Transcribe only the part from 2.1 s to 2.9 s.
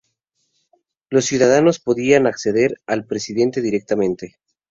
acceder